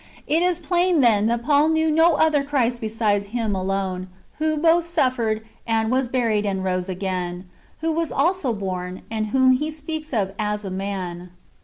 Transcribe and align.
"""^ 0.01 0.03
It 0.25 0.41
is 0.41 0.59
plain, 0.59 1.01
then, 1.01 1.27
that 1.27 1.43
Paul 1.43 1.69
knew 1.69 1.91
no 1.91 2.15
other 2.15 2.43
Christ 2.43 2.81
besides 2.81 3.25
Him 3.27 3.53
alone, 3.53 4.07
who 4.39 4.57
both 4.57 4.83
suffered, 4.87 5.45
and 5.67 5.91
was 5.91 6.09
buried, 6.09 6.43
and 6.43 6.63
rose 6.63 6.89
again, 6.89 7.47
who 7.81 7.91
was 7.91 8.11
also 8.11 8.51
born, 8.51 9.03
and 9.11 9.27
whom 9.27 9.51
he 9.51 9.69
speaks 9.69 10.11
of 10.11 10.33
as 10.39 10.65
man. 10.65 11.29